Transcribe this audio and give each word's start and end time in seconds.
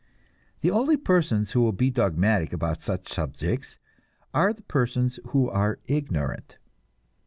The 0.61 0.71
only 0.71 0.97
persons 0.97 1.51
who 1.51 1.61
will 1.61 1.73
be 1.73 1.91
dogmatic 1.91 2.53
about 2.53 2.81
such 2.81 3.07
subjects 3.07 3.77
are 4.33 4.51
the 4.51 4.63
persons 4.63 5.19
who 5.27 5.47
are 5.47 5.77
ignorant. 5.85 6.57